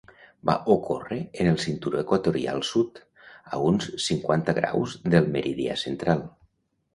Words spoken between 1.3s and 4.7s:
en el Cinturó Equatorial Sud, a uns cinquanta